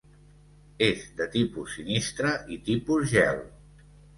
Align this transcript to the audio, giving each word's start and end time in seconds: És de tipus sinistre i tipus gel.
És 0.85 1.03
de 1.19 1.27
tipus 1.35 1.75
sinistre 1.79 2.33
i 2.57 2.61
tipus 2.71 3.07
gel. 3.17 3.45